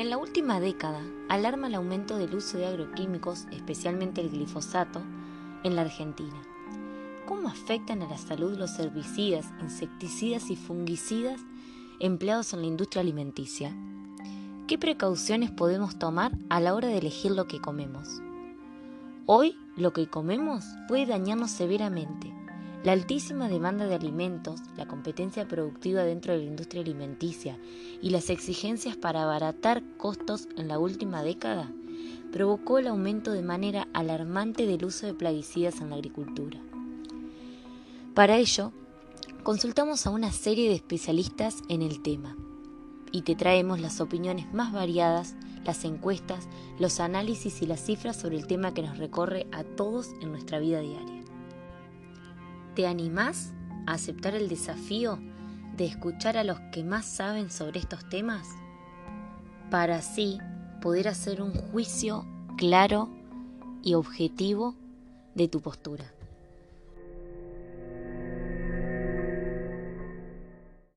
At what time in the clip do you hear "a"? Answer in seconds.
8.00-8.08, 16.48-16.60, 40.06-40.10, 49.52-49.64, 53.86-53.94, 56.36-56.44